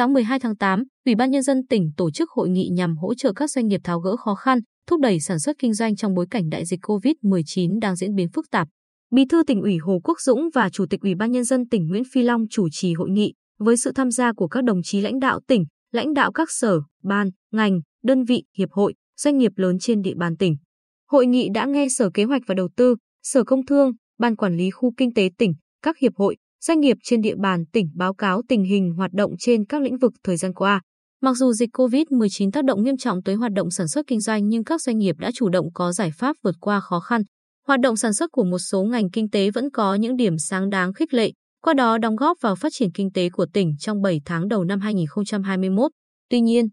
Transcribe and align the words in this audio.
Sáng 0.00 0.12
12 0.12 0.38
tháng 0.38 0.56
8, 0.56 0.82
Ủy 1.06 1.14
ban 1.14 1.30
Nhân 1.30 1.42
dân 1.42 1.66
tỉnh 1.66 1.90
tổ 1.96 2.10
chức 2.10 2.30
hội 2.30 2.48
nghị 2.48 2.68
nhằm 2.72 2.96
hỗ 2.96 3.14
trợ 3.14 3.32
các 3.32 3.50
doanh 3.50 3.66
nghiệp 3.66 3.80
tháo 3.84 4.00
gỡ 4.00 4.16
khó 4.16 4.34
khăn, 4.34 4.58
thúc 4.86 5.00
đẩy 5.00 5.20
sản 5.20 5.38
xuất 5.38 5.56
kinh 5.58 5.74
doanh 5.74 5.96
trong 5.96 6.14
bối 6.14 6.26
cảnh 6.30 6.48
đại 6.48 6.64
dịch 6.64 6.80
COVID-19 6.82 7.78
đang 7.80 7.96
diễn 7.96 8.14
biến 8.14 8.28
phức 8.34 8.50
tạp. 8.50 8.68
Bí 9.10 9.24
thư 9.24 9.42
tỉnh 9.46 9.62
ủy 9.62 9.76
Hồ 9.76 10.00
Quốc 10.04 10.20
Dũng 10.20 10.48
và 10.54 10.68
Chủ 10.70 10.86
tịch 10.90 11.00
Ủy 11.00 11.14
ban 11.14 11.32
Nhân 11.32 11.44
dân 11.44 11.68
tỉnh 11.68 11.88
Nguyễn 11.88 12.02
Phi 12.12 12.22
Long 12.22 12.44
chủ 12.50 12.68
trì 12.72 12.94
hội 12.94 13.10
nghị 13.10 13.34
với 13.58 13.76
sự 13.76 13.92
tham 13.92 14.10
gia 14.10 14.32
của 14.32 14.48
các 14.48 14.64
đồng 14.64 14.82
chí 14.82 15.00
lãnh 15.00 15.18
đạo 15.18 15.40
tỉnh, 15.46 15.64
lãnh 15.92 16.14
đạo 16.14 16.32
các 16.32 16.48
sở, 16.50 16.80
ban, 17.02 17.30
ngành, 17.52 17.80
đơn 18.04 18.24
vị, 18.24 18.44
hiệp 18.58 18.72
hội, 18.72 18.94
doanh 19.20 19.38
nghiệp 19.38 19.52
lớn 19.56 19.78
trên 19.80 20.02
địa 20.02 20.14
bàn 20.16 20.36
tỉnh. 20.36 20.56
Hội 21.10 21.26
nghị 21.26 21.48
đã 21.54 21.64
nghe 21.64 21.88
Sở 21.88 22.10
Kế 22.14 22.24
hoạch 22.24 22.42
và 22.46 22.54
Đầu 22.54 22.68
tư, 22.76 22.96
Sở 23.22 23.44
Công 23.44 23.66
Thương, 23.66 23.92
Ban 24.18 24.36
Quản 24.36 24.56
lý 24.56 24.70
Khu 24.70 24.92
Kinh 24.96 25.14
tế 25.14 25.30
tỉnh, 25.38 25.54
các 25.82 25.98
hiệp 25.98 26.12
hội, 26.16 26.36
doanh 26.64 26.80
nghiệp 26.80 26.96
trên 27.04 27.20
địa 27.20 27.34
bàn 27.36 27.64
tỉnh 27.72 27.90
báo 27.94 28.14
cáo 28.14 28.42
tình 28.48 28.64
hình 28.64 28.92
hoạt 28.96 29.12
động 29.12 29.32
trên 29.38 29.64
các 29.64 29.82
lĩnh 29.82 29.98
vực 29.98 30.12
thời 30.24 30.36
gian 30.36 30.54
qua. 30.54 30.80
Mặc 31.22 31.36
dù 31.36 31.52
dịch 31.52 31.70
COVID-19 31.72 32.50
tác 32.50 32.64
động 32.64 32.82
nghiêm 32.82 32.96
trọng 32.96 33.22
tới 33.22 33.34
hoạt 33.34 33.52
động 33.52 33.70
sản 33.70 33.88
xuất 33.88 34.06
kinh 34.06 34.20
doanh 34.20 34.48
nhưng 34.48 34.64
các 34.64 34.82
doanh 34.82 34.98
nghiệp 34.98 35.16
đã 35.18 35.30
chủ 35.34 35.48
động 35.48 35.66
có 35.74 35.92
giải 35.92 36.10
pháp 36.18 36.36
vượt 36.42 36.54
qua 36.60 36.80
khó 36.80 37.00
khăn. 37.00 37.22
Hoạt 37.66 37.80
động 37.80 37.96
sản 37.96 38.14
xuất 38.14 38.32
của 38.32 38.44
một 38.44 38.58
số 38.58 38.82
ngành 38.82 39.10
kinh 39.10 39.30
tế 39.30 39.50
vẫn 39.50 39.70
có 39.70 39.94
những 39.94 40.16
điểm 40.16 40.38
sáng 40.38 40.70
đáng 40.70 40.92
khích 40.92 41.14
lệ, 41.14 41.32
qua 41.62 41.74
đó 41.74 41.98
đóng 41.98 42.16
góp 42.16 42.38
vào 42.40 42.56
phát 42.56 42.72
triển 42.72 42.92
kinh 42.92 43.12
tế 43.12 43.30
của 43.30 43.46
tỉnh 43.52 43.76
trong 43.78 44.02
7 44.02 44.20
tháng 44.24 44.48
đầu 44.48 44.64
năm 44.64 44.80
2021. 44.80 45.90
Tuy 46.30 46.40
nhiên, 46.40 46.66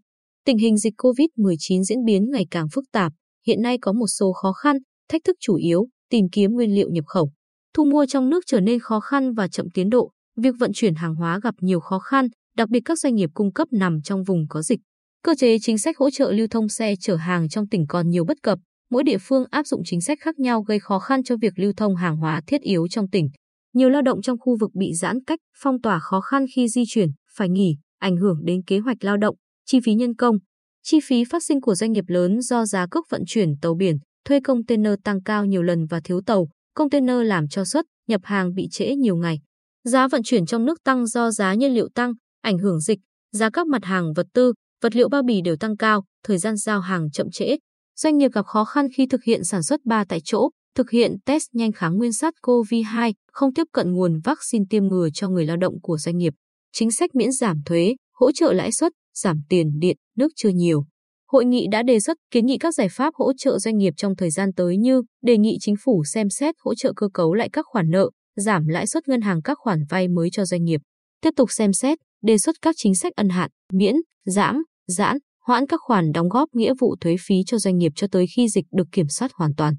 tình 0.44 0.58
hình 0.58 0.76
dịch 0.76 0.94
COVID-19 0.96 1.82
diễn 1.82 2.04
biến 2.04 2.30
ngày 2.30 2.46
càng 2.50 2.66
phức 2.74 2.84
tạp, 2.92 3.12
hiện 3.46 3.62
nay 3.62 3.78
có 3.80 3.92
một 3.92 4.06
số 4.06 4.32
khó 4.32 4.52
khăn, 4.52 4.76
thách 5.08 5.24
thức 5.24 5.36
chủ 5.40 5.54
yếu, 5.54 5.86
tìm 6.10 6.24
kiếm 6.32 6.50
nguyên 6.52 6.74
liệu 6.74 6.88
nhập 6.90 7.04
khẩu. 7.06 7.30
Thu 7.78 7.84
mua 7.84 8.06
trong 8.06 8.30
nước 8.30 8.40
trở 8.46 8.60
nên 8.60 8.78
khó 8.78 9.00
khăn 9.00 9.32
và 9.34 9.48
chậm 9.48 9.70
tiến 9.74 9.90
độ, 9.90 10.10
việc 10.36 10.54
vận 10.58 10.70
chuyển 10.74 10.94
hàng 10.94 11.14
hóa 11.14 11.40
gặp 11.42 11.54
nhiều 11.60 11.80
khó 11.80 11.98
khăn, 11.98 12.28
đặc 12.56 12.68
biệt 12.68 12.80
các 12.84 12.98
doanh 12.98 13.14
nghiệp 13.14 13.30
cung 13.34 13.52
cấp 13.52 13.68
nằm 13.72 14.02
trong 14.02 14.24
vùng 14.24 14.46
có 14.48 14.62
dịch. 14.62 14.80
Cơ 15.22 15.34
chế 15.38 15.58
chính 15.58 15.78
sách 15.78 15.98
hỗ 15.98 16.10
trợ 16.10 16.32
lưu 16.32 16.46
thông 16.50 16.68
xe 16.68 16.94
chở 17.00 17.16
hàng 17.16 17.48
trong 17.48 17.68
tỉnh 17.68 17.86
còn 17.88 18.08
nhiều 18.08 18.24
bất 18.24 18.36
cập, 18.42 18.58
mỗi 18.90 19.04
địa 19.04 19.18
phương 19.20 19.44
áp 19.50 19.66
dụng 19.66 19.82
chính 19.84 20.00
sách 20.00 20.18
khác 20.20 20.38
nhau 20.38 20.62
gây 20.62 20.78
khó 20.78 20.98
khăn 20.98 21.22
cho 21.22 21.36
việc 21.40 21.52
lưu 21.56 21.72
thông 21.76 21.96
hàng 21.96 22.16
hóa 22.16 22.40
thiết 22.46 22.60
yếu 22.60 22.88
trong 22.88 23.10
tỉnh. 23.10 23.28
Nhiều 23.74 23.88
lao 23.88 24.02
động 24.02 24.22
trong 24.22 24.38
khu 24.40 24.56
vực 24.60 24.70
bị 24.74 24.94
giãn 24.94 25.24
cách, 25.24 25.38
phong 25.56 25.80
tỏa 25.80 25.98
khó 25.98 26.20
khăn 26.20 26.46
khi 26.54 26.68
di 26.68 26.82
chuyển, 26.88 27.08
phải 27.36 27.48
nghỉ, 27.48 27.76
ảnh 27.98 28.16
hưởng 28.16 28.44
đến 28.44 28.62
kế 28.66 28.78
hoạch 28.78 29.04
lao 29.04 29.16
động, 29.16 29.36
chi 29.66 29.78
phí 29.84 29.94
nhân 29.94 30.14
công. 30.14 30.36
Chi 30.82 30.98
phí 31.04 31.24
phát 31.24 31.44
sinh 31.44 31.60
của 31.60 31.74
doanh 31.74 31.92
nghiệp 31.92 32.04
lớn 32.06 32.40
do 32.40 32.66
giá 32.66 32.86
cước 32.90 33.04
vận 33.10 33.22
chuyển 33.26 33.56
tàu 33.62 33.74
biển, 33.74 33.98
thuê 34.24 34.40
container 34.40 34.92
tăng 35.04 35.22
cao 35.22 35.44
nhiều 35.44 35.62
lần 35.62 35.86
và 35.86 36.00
thiếu 36.04 36.20
tàu, 36.26 36.48
container 36.78 37.16
làm 37.24 37.48
cho 37.48 37.64
xuất, 37.64 37.86
nhập 38.08 38.20
hàng 38.24 38.54
bị 38.54 38.68
trễ 38.70 38.94
nhiều 38.94 39.16
ngày. 39.16 39.38
Giá 39.84 40.08
vận 40.08 40.22
chuyển 40.22 40.46
trong 40.46 40.64
nước 40.64 40.84
tăng 40.84 41.06
do 41.06 41.30
giá 41.30 41.54
nhiên 41.54 41.74
liệu 41.74 41.88
tăng, 41.94 42.12
ảnh 42.42 42.58
hưởng 42.58 42.80
dịch, 42.80 42.98
giá 43.32 43.50
các 43.50 43.66
mặt 43.66 43.84
hàng 43.84 44.12
vật 44.12 44.26
tư, 44.34 44.52
vật 44.82 44.96
liệu 44.96 45.08
bao 45.08 45.22
bì 45.22 45.40
đều 45.40 45.56
tăng 45.56 45.76
cao, 45.76 46.04
thời 46.24 46.38
gian 46.38 46.56
giao 46.56 46.80
hàng 46.80 47.10
chậm 47.10 47.26
trễ. 47.32 47.56
Doanh 47.96 48.18
nghiệp 48.18 48.32
gặp 48.32 48.46
khó 48.46 48.64
khăn 48.64 48.86
khi 48.96 49.06
thực 49.06 49.24
hiện 49.24 49.44
sản 49.44 49.62
xuất 49.62 49.80
ba 49.84 50.04
tại 50.04 50.20
chỗ, 50.24 50.48
thực 50.74 50.90
hiện 50.90 51.16
test 51.24 51.44
nhanh 51.52 51.72
kháng 51.72 51.96
nguyên 51.96 52.12
sát 52.12 52.34
COVID-2, 52.42 53.12
không 53.32 53.54
tiếp 53.54 53.66
cận 53.72 53.92
nguồn 53.92 54.20
vaccine 54.24 54.64
tiêm 54.70 54.84
ngừa 54.84 55.08
cho 55.14 55.28
người 55.28 55.46
lao 55.46 55.56
động 55.56 55.80
của 55.80 55.98
doanh 55.98 56.18
nghiệp. 56.18 56.34
Chính 56.72 56.90
sách 56.90 57.14
miễn 57.14 57.32
giảm 57.32 57.62
thuế, 57.66 57.94
hỗ 58.14 58.32
trợ 58.32 58.52
lãi 58.52 58.72
suất, 58.72 58.92
giảm 59.14 59.40
tiền 59.48 59.78
điện, 59.78 59.96
nước 60.16 60.28
chưa 60.36 60.48
nhiều. 60.48 60.84
Hội 61.32 61.44
nghị 61.44 61.66
đã 61.70 61.82
đề 61.82 62.00
xuất 62.00 62.16
kiến 62.30 62.46
nghị 62.46 62.58
các 62.58 62.74
giải 62.74 62.88
pháp 62.88 63.14
hỗ 63.14 63.32
trợ 63.36 63.58
doanh 63.58 63.78
nghiệp 63.78 63.94
trong 63.96 64.16
thời 64.16 64.30
gian 64.30 64.52
tới 64.52 64.76
như 64.76 65.02
đề 65.22 65.38
nghị 65.38 65.56
chính 65.60 65.74
phủ 65.84 66.04
xem 66.04 66.30
xét 66.30 66.54
hỗ 66.60 66.74
trợ 66.74 66.92
cơ 66.96 67.08
cấu 67.14 67.34
lại 67.34 67.48
các 67.52 67.64
khoản 67.68 67.90
nợ, 67.90 68.10
giảm 68.36 68.68
lãi 68.68 68.86
suất 68.86 69.08
ngân 69.08 69.20
hàng 69.20 69.42
các 69.42 69.58
khoản 69.60 69.80
vay 69.90 70.08
mới 70.08 70.30
cho 70.32 70.44
doanh 70.44 70.64
nghiệp, 70.64 70.80
tiếp 71.20 71.30
tục 71.36 71.48
xem 71.52 71.72
xét, 71.72 71.98
đề 72.22 72.38
xuất 72.38 72.56
các 72.62 72.74
chính 72.78 72.94
sách 72.94 73.12
ân 73.16 73.28
hạn, 73.28 73.50
miễn, 73.72 73.94
giảm, 74.26 74.62
giãn, 74.86 75.18
hoãn 75.44 75.66
các 75.66 75.80
khoản 75.82 76.12
đóng 76.12 76.28
góp 76.28 76.48
nghĩa 76.52 76.74
vụ 76.80 76.96
thuế 77.00 77.16
phí 77.20 77.34
cho 77.46 77.58
doanh 77.58 77.78
nghiệp 77.78 77.92
cho 77.94 78.06
tới 78.12 78.26
khi 78.36 78.48
dịch 78.48 78.64
được 78.72 78.86
kiểm 78.92 79.08
soát 79.08 79.30
hoàn 79.34 79.54
toàn. 79.54 79.74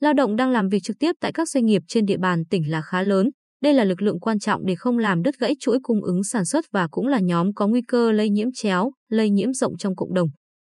Lao 0.00 0.12
động 0.12 0.36
đang 0.36 0.50
làm 0.50 0.68
việc 0.68 0.82
trực 0.82 0.96
tiếp 0.98 1.12
tại 1.20 1.32
các 1.32 1.48
doanh 1.48 1.64
nghiệp 1.66 1.82
trên 1.88 2.06
địa 2.06 2.18
bàn 2.18 2.44
tỉnh 2.50 2.70
là 2.70 2.82
khá 2.82 3.02
lớn. 3.02 3.30
Đây 3.62 3.74
là 3.74 3.84
lực 3.84 4.02
lượng 4.02 4.20
quan 4.20 4.38
trọng 4.38 4.66
để 4.66 4.74
không 4.74 4.98
làm 4.98 5.22
đứt 5.22 5.38
gãy 5.38 5.54
chuỗi 5.60 5.78
cung 5.82 6.02
ứng 6.02 6.24
sản 6.24 6.44
xuất 6.44 6.64
và 6.72 6.88
cũng 6.90 7.06
là 7.06 7.20
nhóm 7.20 7.54
có 7.54 7.66
nguy 7.66 7.82
cơ 7.88 8.12
lây 8.12 8.30
nhiễm 8.30 8.48
chéo, 8.54 8.92
lây 9.08 9.30
nhiễm 9.30 9.52
rộng 9.52 9.76
trong 9.76 9.96
cộng 9.96 10.14
đồng. 10.14 10.28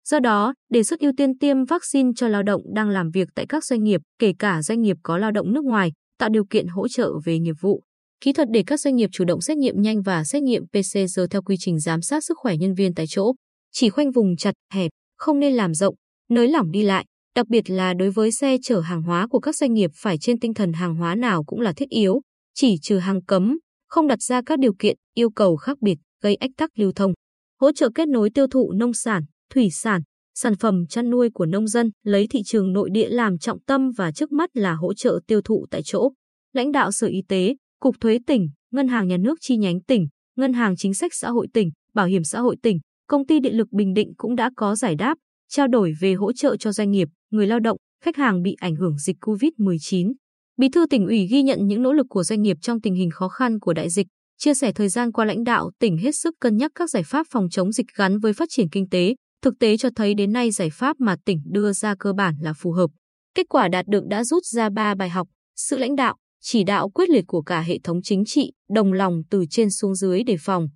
Do 0.10 0.20
đó, 0.20 0.54
đề 0.70 0.84
xuất 0.84 1.00
ưu 1.00 1.12
tiên 1.18 1.38
tiêm 1.38 1.66
vaccine 1.66 2.12
cho 2.16 2.28
lao 2.28 2.44
động 2.44 2.62
đang 2.74 2.90
làm 2.90 3.12
việc 3.12 3.30
tại 3.36 3.46
các 3.50 3.66
doanh 3.66 3.84
nghiệp, 3.84 4.02
kể 4.20 4.34
cả 4.40 4.62
doanh 4.62 4.82
nghiệp 4.82 4.98
có 5.04 5.18
lao 5.18 5.32
động 5.32 5.54
nước 5.54 5.64
ngoài, 5.64 5.92
tạo 6.20 6.30
điều 6.30 6.46
kiện 6.46 6.68
hỗ 6.68 6.88
trợ 6.88 7.12
về 7.26 7.40
nghiệp 7.40 7.56
vụ. 7.62 7.82
Kỹ 8.22 8.34
thuật 8.34 8.48
để 8.52 8.64
các 8.68 8.80
doanh 8.80 8.96
nghiệp 8.96 9.10
chủ 9.14 9.26
động 9.26 9.42
xét 9.42 9.58
nghiệm 9.58 9.82
nhanh 9.82 10.02
và 10.02 10.24
xét 10.24 10.44
nghiệm 10.44 10.64
PCR 10.68 11.20
theo 11.32 11.42
quy 11.42 11.56
trình 11.60 11.80
giám 11.80 12.02
sát 12.02 12.24
sức 12.24 12.38
khỏe 12.38 12.58
nhân 12.58 12.74
viên 12.74 12.94
tại 12.94 13.06
chỗ. 13.10 13.34
Chỉ 13.72 13.90
khoanh 13.90 14.12
vùng 14.12 14.36
chặt, 14.38 14.54
hẹp, 14.74 14.92
không 15.18 15.40
nên 15.40 15.54
làm 15.54 15.74
rộng, 15.74 15.96
nới 16.30 16.48
lỏng 16.48 16.72
đi 16.72 16.84
lại, 16.84 17.06
đặc 17.36 17.48
biệt 17.48 17.70
là 17.70 17.94
đối 17.94 18.12
với 18.12 18.32
xe 18.32 18.58
chở 18.64 18.80
hàng 18.80 19.02
hóa 19.02 19.28
của 19.28 19.40
các 19.40 19.56
doanh 19.56 19.74
nghiệp 19.74 19.92
phải 19.94 20.18
trên 20.18 20.40
tinh 20.40 20.54
thần 20.54 20.74
hàng 20.74 20.96
hóa 20.96 21.16
nào 21.16 21.44
cũng 21.44 21.62
là 21.62 21.74
thiết 21.74 21.90
yếu, 21.90 22.22
chỉ 22.54 22.78
trừ 22.82 22.98
hàng 22.98 23.22
cấm, 23.26 23.58
không 23.88 24.08
đặt 24.08 24.22
ra 24.22 24.42
các 24.46 24.60
điều 24.60 24.74
kiện, 24.80 24.98
yêu 25.14 25.30
cầu 25.30 25.56
khác 25.56 25.78
biệt, 25.82 25.98
gây 26.22 26.36
ách 26.36 26.52
tắc 26.58 26.70
lưu 26.80 26.92
thông. 26.96 27.14
Hỗ 27.62 27.72
trợ 27.72 27.90
kết 27.96 28.08
nối 28.08 28.30
tiêu 28.30 28.48
thụ 28.48 28.72
nông 28.72 28.94
sản, 28.94 29.24
thủy 29.54 29.70
sản, 29.72 30.02
sản 30.36 30.56
phẩm 30.56 30.86
chăn 30.88 31.10
nuôi 31.10 31.30
của 31.34 31.46
nông 31.46 31.68
dân, 31.68 31.92
lấy 32.04 32.28
thị 32.28 32.40
trường 32.46 32.74
nội 32.74 32.90
địa 32.90 33.10
làm 33.10 33.38
trọng 33.38 33.60
tâm 33.60 33.92
và 33.92 34.12
trước 34.12 34.32
mắt 34.32 34.50
là 34.54 34.74
hỗ 34.74 34.94
trợ 34.94 35.20
tiêu 35.28 35.42
thụ 35.42 35.66
tại 35.72 35.82
chỗ. 35.86 36.12
Lãnh 36.54 36.72
đạo 36.72 36.92
Sở 36.92 37.08
Y 37.08 37.22
tế, 37.28 37.56
Cục 37.80 37.96
Thuế 38.00 38.20
tỉnh, 38.28 38.50
Ngân 38.72 38.88
hàng 38.88 39.08
Nhà 39.08 39.18
nước 39.18 39.38
chi 39.42 39.58
nhánh 39.58 39.82
tỉnh, 39.82 40.08
Ngân 40.36 40.54
hàng 40.54 40.76
Chính 40.78 40.94
sách 40.94 41.14
Xã 41.14 41.30
hội 41.30 41.48
tỉnh, 41.54 41.72
Bảo 41.94 42.06
hiểm 42.06 42.24
xã 42.24 42.40
hội 42.40 42.56
tỉnh, 42.64 42.80
Công 43.08 43.26
ty 43.26 43.40
Điện 43.40 43.58
lực 43.58 43.72
Bình 43.72 43.94
Định 43.94 44.14
cũng 44.18 44.36
đã 44.36 44.52
có 44.56 44.76
giải 44.76 44.96
đáp, 44.96 45.18
trao 45.50 45.68
đổi 45.68 45.94
về 46.00 46.14
hỗ 46.14 46.34
trợ 46.34 46.58
cho 46.58 46.72
doanh 46.72 46.92
nghiệp, 46.92 47.08
người 47.32 47.48
lao 47.48 47.60
động, 47.60 47.78
khách 48.04 48.16
hàng 48.18 48.42
bị 48.42 48.56
ảnh 48.60 48.76
hưởng 48.76 48.98
dịch 48.98 49.18
COVID-19. 49.22 50.14
Bí 50.58 50.70
thư 50.70 50.86
tỉnh 50.90 51.06
ủy 51.08 51.28
ghi 51.28 51.44
nhận 51.44 51.68
những 51.68 51.82
nỗ 51.82 51.94
lực 51.94 52.06
của 52.10 52.24
doanh 52.24 52.42
nghiệp 52.42 52.58
trong 52.62 52.82
tình 52.82 52.96
hình 52.96 53.10
khó 53.12 53.28
khăn 53.28 53.60
của 53.60 53.74
đại 53.74 53.90
dịch, 53.90 54.08
chia 54.38 54.54
sẻ 54.54 54.72
thời 54.72 54.90
gian 54.90 55.12
qua 55.12 55.26
lãnh 55.26 55.44
đạo 55.44 55.72
tỉnh 55.80 55.98
hết 55.98 56.16
sức 56.16 56.36
cân 56.40 56.58
nhắc 56.58 56.72
các 56.76 56.90
giải 56.90 57.04
pháp 57.04 57.28
phòng 57.30 57.50
chống 57.50 57.72
dịch 57.72 57.86
gắn 57.96 58.20
với 58.20 58.34
phát 58.34 58.50
triển 58.50 58.70
kinh 58.70 58.90
tế, 58.90 59.16
Thực 59.46 59.60
tế 59.60 59.78
cho 59.78 59.90
thấy 59.96 60.14
đến 60.14 60.34
nay 60.34 60.52
giải 60.52 60.70
pháp 60.70 61.00
mà 61.00 61.16
tỉnh 61.26 61.42
đưa 61.46 61.74
ra 61.74 61.96
cơ 62.00 62.14
bản 62.14 62.36
là 62.42 62.54
phù 62.54 62.72
hợp. 62.72 62.90
Kết 63.36 63.46
quả 63.50 63.68
đạt 63.68 63.88
được 63.88 64.04
đã 64.10 64.24
rút 64.24 64.46
ra 64.46 64.70
3 64.70 64.96
bài 64.96 65.10
học, 65.10 65.28
sự 65.56 65.78
lãnh 65.78 65.96
đạo, 65.96 66.16
chỉ 66.42 66.64
đạo 66.64 66.90
quyết 66.90 67.10
liệt 67.10 67.24
của 67.28 67.42
cả 67.42 67.62
hệ 67.62 67.80
thống 67.84 68.02
chính 68.02 68.24
trị, 68.26 68.52
đồng 68.70 68.94
lòng 68.94 69.22
từ 69.30 69.46
trên 69.50 69.70
xuống 69.70 69.96
dưới 69.96 70.24
để 70.24 70.36
phòng. 70.40 70.68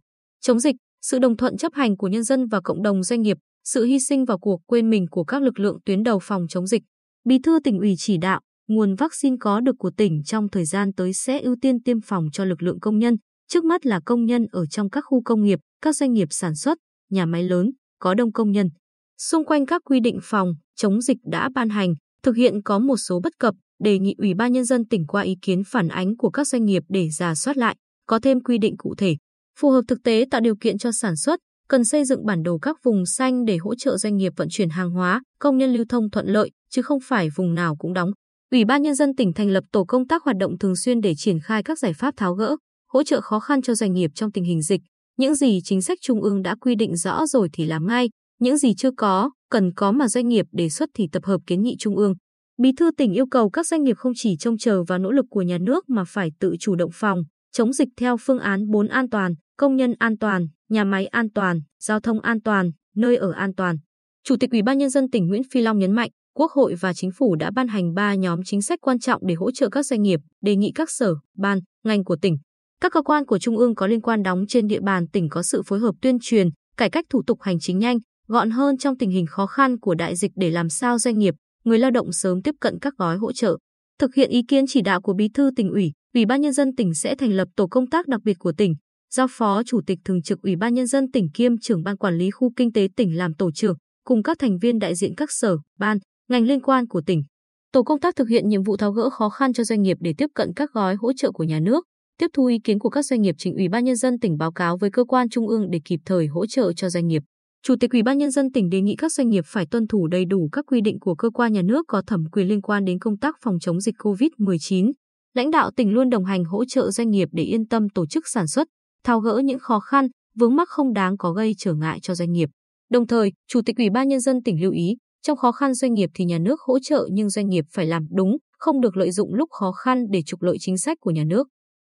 Chống 0.42 0.60
dịch, 0.60 0.76
sự 1.02 1.20
đồng 1.20 1.38
thuận 1.38 1.58
chấp 1.58 1.74
hành 1.74 1.98
của 1.98 2.08
nhân 2.08 2.24
dân 2.24 2.48
và 2.48 2.62
cộng 2.62 2.84
đồng 2.84 3.04
doanh 3.04 3.22
nghiệp, 3.22 3.38
sự 3.64 3.84
hy 3.84 4.00
sinh 4.00 4.26
vào 4.26 4.40
cuộc 4.40 4.62
quên 4.66 4.90
mình 4.90 5.06
của 5.12 5.24
các 5.24 5.42
lực 5.42 5.60
lượng 5.60 5.78
tuyến 5.86 6.04
đầu 6.04 6.20
phòng 6.22 6.46
chống 6.50 6.68
dịch. 6.68 6.84
Bí 7.26 7.40
thư 7.40 7.60
tỉnh 7.64 7.80
ủy 7.80 7.94
chỉ 7.98 8.18
đạo, 8.18 8.42
nguồn 8.68 8.96
vaccine 8.96 9.36
có 9.40 9.60
được 9.60 9.76
của 9.80 9.92
tỉnh 9.98 10.24
trong 10.24 10.50
thời 10.50 10.66
gian 10.66 10.94
tới 10.94 11.14
sẽ 11.14 11.40
ưu 11.40 11.56
tiên 11.62 11.84
tiêm 11.84 12.02
phòng 12.02 12.26
cho 12.34 12.46
lực 12.46 12.62
lượng 12.62 12.80
công 12.80 13.00
nhân, 13.00 13.16
trước 13.48 13.64
mắt 13.64 13.86
là 13.86 14.00
công 14.06 14.26
nhân 14.26 14.46
ở 14.52 14.66
trong 14.66 14.90
các 14.90 15.04
khu 15.08 15.22
công 15.26 15.44
nghiệp, 15.44 15.60
các 15.82 15.96
doanh 15.96 16.14
nghiệp 16.14 16.28
sản 16.32 16.56
xuất, 16.56 16.78
nhà 17.10 17.26
máy 17.26 17.44
lớn, 17.44 17.72
có 18.00 18.14
đông 18.14 18.32
công 18.32 18.52
nhân. 18.52 18.70
Xung 19.18 19.46
quanh 19.46 19.66
các 19.66 19.82
quy 19.86 20.00
định 20.00 20.20
phòng, 20.24 20.54
chống 20.76 21.02
dịch 21.02 21.18
đã 21.32 21.50
ban 21.56 21.70
hành, 21.70 21.94
thực 22.24 22.36
hiện 22.36 22.62
có 22.64 22.80
một 22.80 22.98
số 22.98 23.20
bất 23.24 23.40
cập, 23.40 23.56
đề 23.84 24.00
nghị 24.00 24.16
Ủy 24.18 24.34
ban 24.34 24.52
Nhân 24.52 24.66
dân 24.66 24.86
tỉnh 24.86 25.08
qua 25.08 25.22
ý 25.22 25.36
kiến 25.42 25.64
phản 25.68 25.88
ánh 25.88 26.18
của 26.18 26.30
các 26.30 26.48
doanh 26.48 26.66
nghiệp 26.66 26.84
để 26.90 27.10
giả 27.10 27.36
soát 27.36 27.58
lại, 27.58 27.76
có 28.08 28.20
thêm 28.20 28.44
quy 28.44 28.58
định 28.58 28.78
cụ 28.78 28.96
thể. 28.98 29.16
Phù 29.60 29.70
hợp 29.70 29.82
thực 29.88 30.04
tế 30.04 30.26
tạo 30.32 30.42
điều 30.42 30.56
kiện 30.56 30.78
cho 30.78 30.92
sản 30.92 31.16
xuất, 31.16 31.40
cần 31.68 31.86
xây 31.86 32.06
dựng 32.06 32.26
bản 32.26 32.44
đồ 32.44 32.58
các 32.58 32.78
vùng 32.84 33.06
xanh 33.06 33.46
để 33.46 33.58
hỗ 33.58 33.76
trợ 33.76 33.98
doanh 33.98 34.18
nghiệp 34.18 34.34
vận 34.36 34.48
chuyển 34.52 34.70
hàng 34.70 34.92
hóa, 34.92 35.22
công 35.40 35.58
nhân 35.58 35.74
lưu 35.74 35.86
thông 35.90 36.10
thuận 36.10 36.28
lợi, 36.28 36.52
chứ 36.70 36.82
không 36.82 37.00
phải 37.04 37.30
vùng 37.36 37.54
nào 37.54 37.76
cũng 37.76 37.94
đóng. 37.94 38.12
Ủy 38.52 38.66
ban 38.66 38.82
Nhân 38.82 38.96
dân 38.96 39.16
tỉnh 39.16 39.34
thành 39.34 39.50
lập 39.50 39.64
tổ 39.72 39.86
công 39.86 40.08
tác 40.08 40.24
hoạt 40.24 40.38
động 40.38 40.58
thường 40.58 40.76
xuyên 40.76 41.02
để 41.02 41.14
triển 41.18 41.40
khai 41.40 41.64
các 41.64 41.80
giải 41.80 41.94
pháp 41.94 42.14
tháo 42.18 42.34
gỡ, 42.34 42.56
hỗ 42.92 43.04
trợ 43.04 43.22
khó 43.22 43.40
khăn 43.40 43.62
cho 43.62 43.76
doanh 43.76 43.94
nghiệp 43.94 44.12
trong 44.16 44.32
tình 44.32 44.44
hình 44.44 44.62
dịch, 44.62 44.82
những 45.20 45.36
gì 45.36 45.60
chính 45.64 45.82
sách 45.82 45.98
trung 46.02 46.22
ương 46.22 46.42
đã 46.42 46.56
quy 46.62 46.76
định 46.76 46.96
rõ 46.96 47.26
rồi 47.26 47.50
thì 47.54 47.66
làm 47.66 47.88
ngay, 47.88 48.10
những 48.40 48.58
gì 48.58 48.74
chưa 48.78 48.92
có, 48.98 49.32
cần 49.50 49.74
có 49.74 49.92
mà 49.92 50.08
doanh 50.08 50.28
nghiệp 50.28 50.46
đề 50.52 50.70
xuất 50.70 50.90
thì 50.94 51.08
tập 51.12 51.26
hợp 51.26 51.42
kiến 51.48 51.64
nghị 51.64 51.76
trung 51.80 51.96
ương. 51.96 52.14
Bí 52.62 52.72
thư 52.78 52.92
tỉnh 52.98 53.14
yêu 53.14 53.26
cầu 53.32 53.50
các 53.50 53.68
doanh 53.68 53.84
nghiệp 53.84 53.98
không 53.98 54.14
chỉ 54.16 54.38
trông 54.38 54.58
chờ 54.58 54.84
vào 54.84 55.00
nỗ 55.00 55.12
lực 55.12 55.26
của 55.30 55.42
nhà 55.42 55.58
nước 55.58 55.90
mà 55.90 56.04
phải 56.08 56.32
tự 56.40 56.56
chủ 56.60 56.76
động 56.76 56.90
phòng, 56.94 57.24
chống 57.52 57.74
dịch 57.74 57.88
theo 57.98 58.18
phương 58.18 58.40
án 58.40 58.72
4 58.72 58.88
an 58.88 59.10
toàn, 59.10 59.34
công 59.58 59.76
nhân 59.76 59.94
an 60.00 60.18
toàn, 60.18 60.48
nhà 60.70 60.84
máy 60.84 61.08
an 61.08 61.30
toàn, 61.36 61.62
giao 61.80 62.00
thông 62.00 62.20
an 62.20 62.42
toàn, 62.42 62.72
nơi 62.96 63.16
ở 63.16 63.32
an 63.32 63.56
toàn. 63.56 63.76
Chủ 64.24 64.36
tịch 64.40 64.52
Ủy 64.52 64.62
ban 64.62 64.78
nhân 64.78 64.90
dân 64.90 65.10
tỉnh 65.10 65.28
Nguyễn 65.28 65.42
Phi 65.52 65.62
Long 65.62 65.80
nhấn 65.80 65.92
mạnh, 65.92 66.10
Quốc 66.36 66.52
hội 66.52 66.76
và 66.76 66.94
chính 66.94 67.12
phủ 67.12 67.36
đã 67.36 67.52
ban 67.56 67.68
hành 67.68 67.94
3 67.94 68.16
nhóm 68.16 68.40
chính 68.46 68.62
sách 68.62 68.80
quan 68.82 69.00
trọng 69.00 69.28
để 69.28 69.36
hỗ 69.36 69.52
trợ 69.52 69.70
các 69.70 69.86
doanh 69.86 70.02
nghiệp, 70.02 70.20
đề 70.42 70.56
nghị 70.56 70.72
các 70.76 70.90
sở, 70.92 71.16
ban, 71.38 71.60
ngành 71.84 72.04
của 72.04 72.16
tỉnh 72.22 72.38
các 72.82 72.92
cơ 72.92 73.02
quan 73.02 73.26
của 73.26 73.40
Trung 73.40 73.58
ương 73.58 73.76
có 73.76 73.88
liên 73.88 74.02
quan 74.02 74.24
đóng 74.24 74.46
trên 74.48 74.68
địa 74.68 74.80
bàn 74.82 75.08
tỉnh 75.08 75.30
có 75.30 75.44
sự 75.44 75.62
phối 75.66 75.80
hợp 75.80 75.96
tuyên 76.02 76.18
truyền, 76.22 76.50
cải 76.78 76.90
cách 76.90 77.06
thủ 77.10 77.24
tục 77.28 77.42
hành 77.42 77.60
chính 77.60 77.80
nhanh, 77.80 77.98
gọn 78.28 78.50
hơn 78.50 78.78
trong 78.78 78.98
tình 78.98 79.10
hình 79.10 79.26
khó 79.26 79.46
khăn 79.46 79.80
của 79.80 79.96
đại 79.96 80.16
dịch 80.16 80.32
để 80.36 80.50
làm 80.50 80.70
sao 80.70 81.00
doanh 81.00 81.18
nghiệp, 81.18 81.34
người 81.64 81.80
lao 81.80 81.92
động 81.92 82.12
sớm 82.12 82.42
tiếp 82.42 82.56
cận 82.62 82.80
các 82.80 82.94
gói 82.98 83.18
hỗ 83.18 83.32
trợ. 83.32 83.58
Thực 84.00 84.16
hiện 84.16 84.30
ý 84.30 84.42
kiến 84.48 84.66
chỉ 84.68 84.82
đạo 84.82 85.02
của 85.02 85.14
Bí 85.14 85.30
thư 85.34 85.52
tỉnh 85.56 85.70
ủy, 85.72 85.92
Ủy 86.16 86.26
ban 86.26 86.42
nhân 86.42 86.54
dân 86.54 86.76
tỉnh 86.76 86.94
sẽ 86.94 87.16
thành 87.16 87.32
lập 87.32 87.48
tổ 87.56 87.68
công 87.68 87.88
tác 87.88 88.08
đặc 88.08 88.22
biệt 88.24 88.40
của 88.40 88.52
tỉnh, 88.52 88.76
giao 89.14 89.28
phó 89.30 89.64
Chủ 89.64 89.82
tịch 89.88 90.00
Thường 90.06 90.22
trực 90.22 90.42
Ủy 90.42 90.56
ban 90.56 90.74
Nhân 90.74 90.88
dân 90.88 91.12
tỉnh 91.12 91.30
kiêm 91.34 91.58
trưởng 91.58 91.84
Ban 91.84 91.98
Quản 91.98 92.18
lý 92.18 92.32
Khu 92.32 92.52
Kinh 92.56 92.72
tế 92.72 92.88
tỉnh 92.96 93.18
làm 93.18 93.34
tổ 93.34 93.52
trưởng, 93.52 93.78
cùng 94.06 94.24
các 94.24 94.40
thành 94.40 94.58
viên 94.58 94.80
đại 94.80 94.96
diện 94.96 95.16
các 95.16 95.32
sở, 95.32 95.58
ban, 95.78 95.98
ngành 96.30 96.44
liên 96.44 96.62
quan 96.62 96.88
của 96.88 97.02
tỉnh. 97.02 97.24
Tổ 97.72 97.84
công 97.84 98.00
tác 98.00 98.16
thực 98.16 98.30
hiện 98.30 98.50
nhiệm 98.50 98.64
vụ 98.64 98.78
tháo 98.78 98.92
gỡ 98.92 99.10
khó 99.10 99.30
khăn 99.30 99.54
cho 99.54 99.64
doanh 99.64 99.82
nghiệp 99.82 99.98
để 100.00 100.14
tiếp 100.18 100.28
cận 100.36 100.54
các 100.56 100.70
gói 100.74 100.96
hỗ 100.96 101.14
trợ 101.14 101.32
của 101.32 101.44
nhà 101.44 101.60
nước, 101.60 101.86
tiếp 102.20 102.28
thu 102.34 102.46
ý 102.46 102.60
kiến 102.64 102.80
của 102.80 102.90
các 102.90 103.06
doanh 103.06 103.22
nghiệp 103.22 103.36
trình 103.38 103.56
Ủy 103.56 103.70
ban 103.70 103.86
Nhân 103.86 103.96
dân 103.96 104.20
tỉnh 104.20 104.38
báo 104.38 104.52
cáo 104.52 104.78
với 104.78 104.92
cơ 104.92 105.04
quan 105.04 105.30
trung 105.30 105.48
ương 105.48 105.72
để 105.72 105.80
kịp 105.86 106.00
thời 106.06 106.28
hỗ 106.28 106.46
trợ 106.46 106.74
cho 106.74 106.90
doanh 106.90 107.08
nghiệp. 107.08 107.24
Chủ 107.64 107.76
tịch 107.80 107.92
Ủy 107.92 108.04
ban 108.04 108.18
Nhân 108.18 108.32
dân 108.32 108.52
tỉnh 108.52 108.70
đề 108.70 108.82
nghị 108.82 108.96
các 108.96 109.12
doanh 109.12 109.30
nghiệp 109.30 109.44
phải 109.48 109.66
tuân 109.66 109.88
thủ 109.88 110.08
đầy 110.08 110.26
đủ 110.26 110.50
các 110.52 110.66
quy 110.68 110.82
định 110.82 111.00
của 111.00 111.16
cơ 111.16 111.30
quan 111.30 111.54
nhà 111.54 111.62
nước 111.62 111.86
có 111.88 112.02
thẩm 112.08 112.24
quyền 112.32 112.48
liên 112.48 112.62
quan 112.62 112.86
đến 112.86 113.00
công 113.00 113.18
tác 113.18 113.36
phòng 113.42 113.60
chống 113.62 113.82
dịch 113.82 113.96
COVID-19. 113.98 114.92
Lãnh 115.34 115.52
đạo 115.52 115.72
tỉnh 115.76 115.94
luôn 115.94 116.10
đồng 116.10 116.26
hành 116.26 116.44
hỗ 116.44 116.66
trợ 116.66 116.92
doanh 116.92 117.10
nghiệp 117.10 117.30
để 117.32 117.44
yên 117.44 117.68
tâm 117.68 117.90
tổ 117.90 118.06
chức 118.06 118.28
sản 118.28 118.48
xuất, 118.48 118.68
tháo 119.04 119.20
gỡ 119.20 119.42
những 119.44 119.60
khó 119.60 119.80
khăn, 119.80 120.08
vướng 120.36 120.56
mắc 120.56 120.70
không 120.70 120.94
đáng 120.94 121.18
có 121.18 121.32
gây 121.32 121.56
trở 121.58 121.74
ngại 121.74 122.00
cho 122.02 122.16
doanh 122.16 122.32
nghiệp. 122.32 122.50
Đồng 122.92 123.08
thời, 123.08 123.32
Chủ 123.48 123.62
tịch 123.66 123.78
Ủy 123.78 123.90
ban 123.90 124.08
Nhân 124.08 124.20
dân 124.20 124.44
tỉnh 124.44 124.62
lưu 124.62 124.72
ý, 124.72 124.96
trong 125.22 125.38
khó 125.38 125.52
khăn 125.52 125.74
doanh 125.74 125.94
nghiệp 125.94 126.10
thì 126.14 126.26
nhà 126.26 126.38
nước 126.40 126.62
hỗ 126.62 126.80
trợ 126.80 127.08
nhưng 127.12 127.30
doanh 127.30 127.50
nghiệp 127.50 127.66
phải 127.74 127.86
làm 127.86 128.06
đúng, 128.10 128.38
không 128.58 128.82
được 128.82 128.98
lợi 128.98 129.12
dụng 129.12 129.34
lúc 129.34 129.50
khó 129.52 129.72
khăn 129.72 130.06
để 130.10 130.22
trục 130.26 130.42
lợi 130.42 130.58
chính 130.60 130.78
sách 130.78 130.98
của 131.02 131.12
nhà 131.12 131.24
nước. 131.24 131.48